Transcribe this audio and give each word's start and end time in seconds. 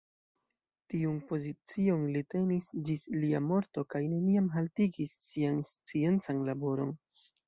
Tiun 0.91 1.17
pozicion 1.31 2.07
li 2.15 2.23
tenis 2.33 2.67
ĝis 2.89 3.03
lia 3.23 3.41
morto 3.49 3.83
kaj 3.95 4.01
neniam 4.13 4.47
haltigis 4.55 5.13
sian 5.27 5.61
sciencan 5.73 6.41
laboron. 6.49 6.95